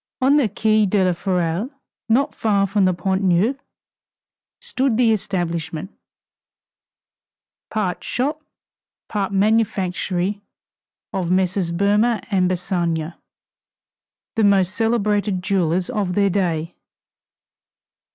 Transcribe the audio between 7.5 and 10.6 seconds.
part shop, part manufactory,